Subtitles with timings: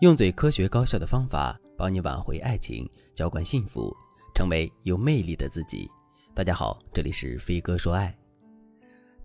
[0.00, 3.96] 用最科学高效的方法帮你挽回爱情，浇灌幸福，
[4.34, 5.90] 成为有魅力的自己。
[6.34, 8.14] 大家好，这里是飞哥说爱。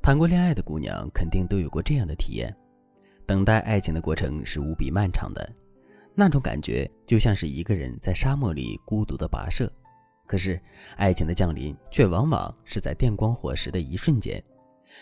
[0.02, 2.56] 谈过恋爱的姑娘肯定都有过这样的体验：
[3.26, 5.54] 等待爱情的过程是无比漫长的，
[6.16, 9.70] 那种感觉就像是一个人在沙漠里孤独的跋涉。
[10.26, 10.58] 可是，
[10.96, 14.42] 爱情的降临却往往是在电光火石的一瞬间。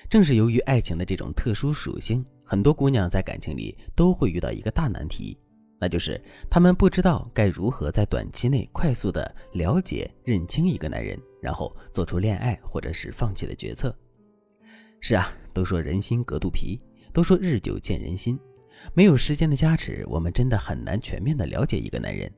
[0.09, 5.37] 正是由于爱情的这种特殊属性，很多姑娘在感情里都会遇到一个大难题。
[5.79, 13.95] 那就是他们不知道该如何在短期内快速的了解、认清一个男人，然后做出恋爱或者是放弃的决策。
[14.99, 16.77] 是啊，都说人心隔肚皮，
[17.13, 18.37] 都说日久见人心。
[18.93, 22.29] 没有时间的加持，我们真的很难全面的了解一个男人。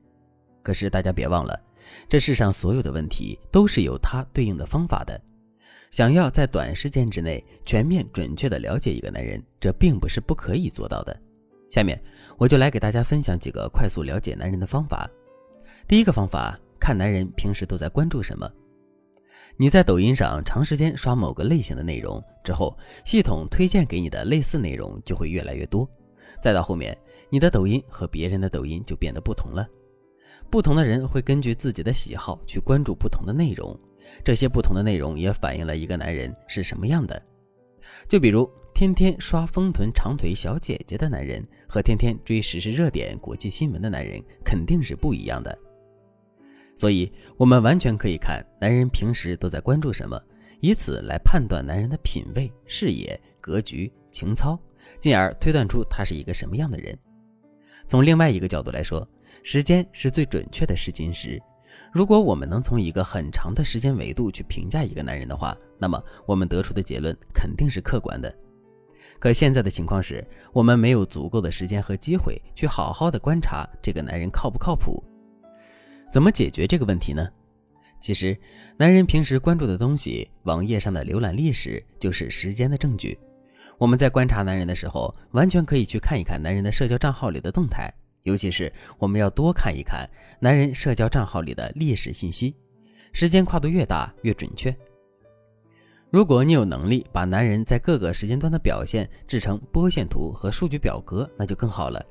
[0.62, 1.60] 可是大家别忘了，
[2.08, 5.20] 这世上所有的问题都是有它对应的方法的。
[5.90, 11.20] 想要在短时间之内全面准确的了解一个男人，这并不是不可以做到的。
[11.72, 11.98] 下面
[12.36, 15.08] 我就来给大家分享几个快速了解男人的方法。
[15.88, 18.46] 第一个方法，看男人平时都在关注什么。
[19.56, 25.88] 你在抖音上长时间刷某个类型的内容之后，系统推荐给你的类似内容就会越来越多。
[26.42, 26.94] 再到后面，
[27.30, 29.66] 你的抖音和别人的抖音就变得不同了。
[30.50, 33.74] 不同的人会根据自己的喜好去关注不同的内容，
[34.22, 37.22] 这些不同的内容也反映了一个男人是什么样的。
[38.06, 38.46] 就比如。
[38.82, 45.56] 天天刷丰臀长腿小姐姐的男人和天天追时事热点、国际新闻的男人肯定是不一样的，
[46.74, 50.20] 所以我们完全可以看男人平时都在关注什么，
[50.58, 54.58] 以此来判断男人的品味、视野、格局、情操，
[54.98, 56.98] 进而推断出他是一个什么样的人。
[57.86, 59.08] 从另外一个角度来说，
[59.44, 61.40] 时间是最准确的试金石。
[61.92, 68.36] 如果我们能从一个很长的时间维度去评价一个男人的话，那么我们得出的结论肯定是客观的。
[69.22, 75.00] 可现在的情况是，我们没有足够的时间和机会去好好的观察这个男人靠不靠谱。
[76.12, 77.28] 怎么解决这个问题呢？
[78.00, 78.36] 其实，
[78.76, 83.16] 男人平时关注的东西，网页上的浏览历史就是时间的证据。
[83.78, 87.88] 我们在观察男人的时候，完全可以去看一看男人的社交账号里的动态，
[88.24, 90.04] 尤其是我们要多看一看
[90.40, 92.56] 男人社交账号里的历史信息，
[93.12, 94.76] 时间跨度越大越准确。
[96.12, 102.04] 如果你有能力把男人在各个时间段的表现制成波线图和数据表格，那就更好了。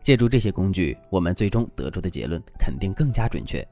[0.00, 3.66] 借助这些工具，我们最终得出的结论肯定更加准确。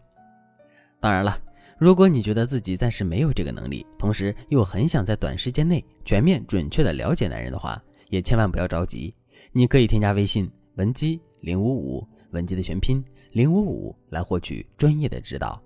[0.98, 1.38] 当然了，
[1.78, 7.80] 如果你觉得自己暂时没有这个能力，同时又很想在短时间内全面准确的了解男人的话，
[8.10, 9.14] 也千万不要着急。
[9.52, 15.62] 你可以添加微信文姬零五五，文姬的全拼零五五，来获取专业的指导。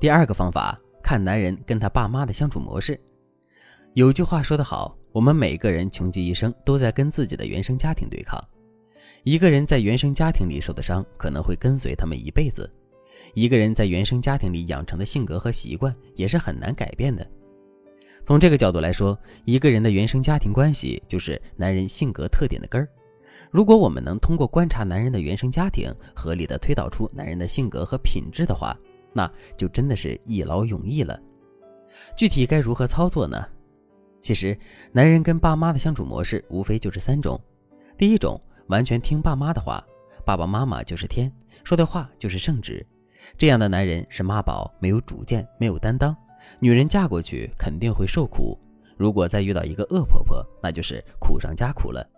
[0.00, 0.76] 第二个方法。
[1.12, 2.98] 看男人跟他爸妈的相处模式，
[3.92, 8.42] 有句话说得好，我们每个人穷极一生都在跟自己的原生家庭对抗。
[9.22, 12.64] 一个人在原生家庭里受的伤，可能会跟随他们一辈子；
[13.34, 17.30] 一个人在原生家庭里养成的性格和习惯，也是很难改变的。
[18.24, 22.88] 从这个角度来说，一个人的原生家庭关系就是男人性格特点的根儿。
[23.50, 28.74] 如果我们能通过观察男人的原生家庭，合理的推导出男人的性格和品质的话，
[29.12, 31.18] 那就真的是一劳永逸了。
[32.16, 33.44] 具体该如何操作呢？
[34.20, 34.56] 其实，
[34.92, 37.40] 男人跟爸妈的相处模式无非就是三种：
[37.98, 39.84] 第一种，完全听爸妈的话，
[40.24, 41.32] 爸爸妈妈就是天，
[41.64, 42.86] 说的话就是圣旨。
[43.36, 46.16] 这样的男人是妈宝，没有主见，没有担当，
[46.60, 48.58] 女人嫁过去肯定会受苦。
[48.96, 52.08] 如果再遇到一个恶婆婆，那就是苦上加苦了。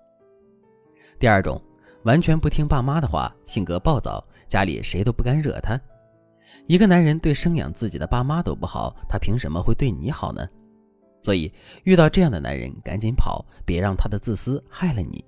[1.19, 1.61] 第二种，
[2.03, 5.81] 完全不听爸妈的话，性格暴躁，家里谁都不敢惹他。
[6.67, 10.49] 一个男人对生养自己的爸妈都不好，他凭什么会对你好呢？
[11.21, 11.53] 所以
[11.85, 15.25] 遇到这样的男人，赶紧跑，别让他的自私害了你。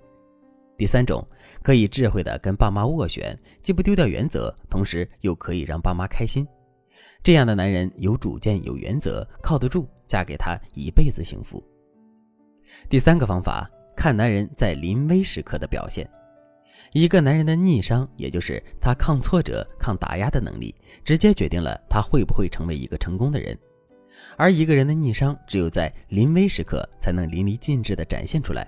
[0.77, 1.25] 第三种，
[1.63, 6.47] 可以智慧的跟爸妈斡旋，既不丢掉原则，同时又可以让爸妈开心。
[7.23, 11.63] 这样的男人有主见、有原则，靠得住，嫁给他一辈子幸福。
[12.89, 16.07] 第三个方法，看男人在临危时刻的表现。
[16.97, 20.73] 一个男人的逆商，也就是他抗挫折、抗打压的能力，
[21.05, 23.55] 直接决定了他会不会成为一个成功的人。
[24.35, 28.67] 而一个人的逆商，只有在临危时刻才能淋漓尽致地展现出来。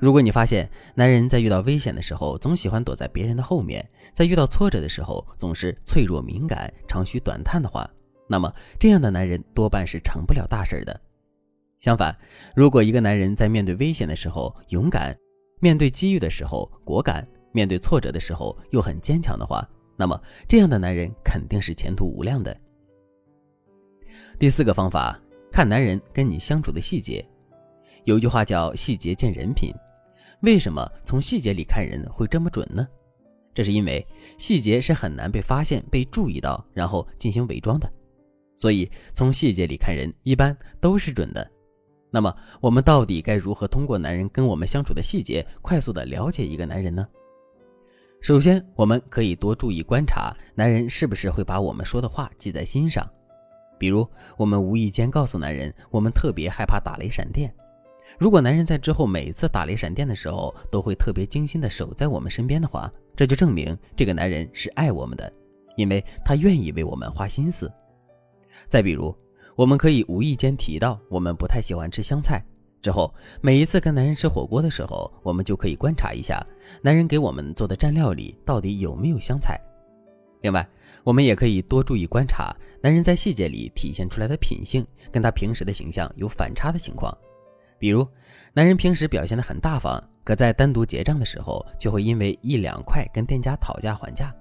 [0.00, 7.86] 如果你发现男人在遇到危险的时候，总喜欢躲在别人的后面，在遇到挫折的时候总是脆弱敏感、长吁短叹的话，
[8.26, 10.98] 那么这样的男人多半是成不了大事的。
[11.76, 12.16] 相反，
[12.54, 15.14] 如果一个男人在面对危险的时候勇敢，
[15.60, 19.66] 面对机遇的时候果敢，面对挫折的时候又很坚强的话，
[19.96, 22.54] 那么这样的男人肯定是前途无量的。
[24.38, 25.18] 第四个方法，
[25.50, 27.26] 看男人跟你相处的细节。
[28.04, 29.72] 有句话叫“细节见人品”，
[30.42, 32.86] 为什么从细节里看人会这么准呢？
[33.54, 34.06] 这是因为
[34.36, 37.90] 细节是很难被发现、被注意到，然后进行伪装的，
[38.54, 41.50] 所以从细节里看人一般都是准的。
[42.16, 47.06] 那么，我们到底该如何通过男人跟我们相处的细节，快速的了解一个男人呢？
[48.22, 53.06] 首先，我们可以多注意观察男人是不是会把我们说的话记在心上。
[53.78, 54.08] 比如，
[54.38, 57.54] 我们无意间告诉男人我们特别害怕打雷闪电，
[58.18, 65.30] 如果男人在之后每次打雷闪电的时候都会特别精心的守在我们身边的话，这就证明这个男人是爱我们的，
[65.76, 67.70] 因为他愿意为我们花心思。
[68.70, 69.14] 再比如，
[69.56, 72.44] 我们可以无意间提到我们不太喜欢吃香菜。
[72.82, 76.46] 之后，每一次跟男人吃火锅的时候，我们就可以观察一下
[76.82, 79.58] 男人给我们做的蘸料里到底有没有香菜。
[80.42, 80.68] 另外，
[81.02, 87.16] 我们也可以多注意观察男人在细节里体现出来的品性，跟他平时的形象有反差的情况。
[87.78, 88.06] 比如，
[88.52, 94.32] 男人平时表现得很大方，可在单独结账的时候，就会因为一两块跟店家讨价还价。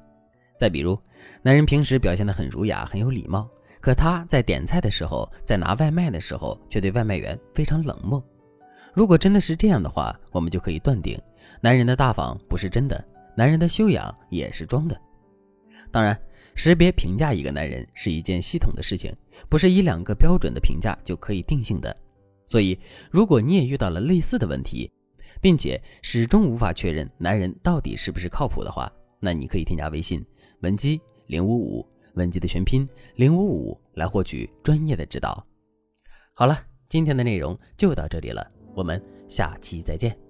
[0.60, 1.00] 再比如，
[1.42, 3.50] 男人平时表现得很儒雅，很有礼貌，
[3.86, 8.20] 可他在点菜的时候，在拿外卖的时候，却对外卖员非常冷漠。
[8.96, 11.22] 如果真的是这样的话，我们就可以断定，
[11.62, 13.06] 男人的大方不是真的，
[13.38, 15.00] 男人的修养也是装的。
[15.92, 16.20] 当然，
[16.56, 19.16] 识别评价一个男人是一件系统的事情，
[19.50, 21.96] 不是一两个标准的评价就可以定性的。
[22.44, 22.76] 所以，
[23.12, 24.92] 如果你也遇到了类似的问题，
[25.40, 30.26] 并且始终无法确认男人到底是不是靠谱的话，那你可以添加微信
[30.62, 35.46] 文姬零五五，文集的全拼零五五，来获取专业的指导。
[36.34, 36.58] 好了，
[36.90, 38.46] 今天的内容就到这里了。
[38.74, 40.25] 我们下期再见。